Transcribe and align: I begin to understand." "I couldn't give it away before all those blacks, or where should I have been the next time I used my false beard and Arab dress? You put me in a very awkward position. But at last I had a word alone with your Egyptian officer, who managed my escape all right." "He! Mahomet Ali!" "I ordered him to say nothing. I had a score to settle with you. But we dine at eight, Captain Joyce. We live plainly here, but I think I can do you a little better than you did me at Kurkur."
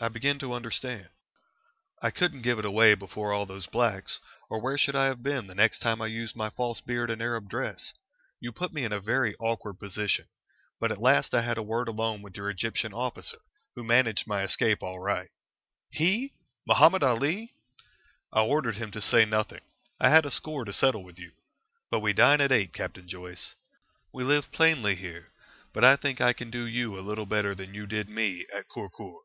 I 0.00 0.08
begin 0.08 0.38
to 0.40 0.52
understand." 0.52 1.08
"I 2.00 2.12
couldn't 2.12 2.42
give 2.42 2.58
it 2.60 2.64
away 2.64 2.94
before 2.94 3.32
all 3.32 3.46
those 3.46 3.66
blacks, 3.66 4.20
or 4.48 4.60
where 4.60 4.78
should 4.78 4.94
I 4.94 5.06
have 5.06 5.24
been 5.24 5.48
the 5.48 5.56
next 5.56 5.80
time 5.80 6.00
I 6.00 6.06
used 6.06 6.36
my 6.36 6.50
false 6.50 6.80
beard 6.80 7.10
and 7.10 7.20
Arab 7.20 7.48
dress? 7.48 7.92
You 8.38 8.52
put 8.52 8.72
me 8.72 8.84
in 8.84 8.92
a 8.92 9.00
very 9.00 9.34
awkward 9.40 9.80
position. 9.80 10.28
But 10.78 10.92
at 10.92 11.00
last 11.00 11.34
I 11.34 11.40
had 11.42 11.58
a 11.58 11.64
word 11.64 11.88
alone 11.88 12.22
with 12.22 12.36
your 12.36 12.48
Egyptian 12.48 12.92
officer, 12.92 13.38
who 13.74 13.82
managed 13.82 14.24
my 14.24 14.42
escape 14.44 14.82
all 14.84 15.00
right." 15.00 15.30
"He! 15.90 16.34
Mahomet 16.64 17.02
Ali!" 17.02 17.52
"I 18.32 18.42
ordered 18.42 18.76
him 18.76 18.92
to 18.92 19.00
say 19.02 19.24
nothing. 19.24 19.62
I 19.98 20.10
had 20.10 20.26
a 20.26 20.30
score 20.30 20.64
to 20.64 20.72
settle 20.72 21.02
with 21.02 21.18
you. 21.18 21.32
But 21.90 22.00
we 22.00 22.12
dine 22.12 22.40
at 22.40 22.52
eight, 22.52 22.72
Captain 22.72 23.08
Joyce. 23.08 23.54
We 24.12 24.22
live 24.22 24.52
plainly 24.52 24.94
here, 24.94 25.32
but 25.72 25.82
I 25.82 25.96
think 25.96 26.20
I 26.20 26.34
can 26.34 26.50
do 26.52 26.64
you 26.66 26.96
a 26.96 27.00
little 27.00 27.26
better 27.26 27.52
than 27.52 27.74
you 27.74 27.86
did 27.86 28.08
me 28.08 28.46
at 28.54 28.68
Kurkur." 28.68 29.22